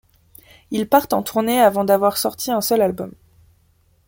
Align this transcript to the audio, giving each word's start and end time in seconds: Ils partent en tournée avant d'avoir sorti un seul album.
Ils 0.71 0.89
partent 0.89 1.13
en 1.13 1.21
tournée 1.21 1.61
avant 1.61 1.83
d'avoir 1.83 2.17
sorti 2.17 2.49
un 2.49 2.61
seul 2.61 2.81
album. 2.81 3.13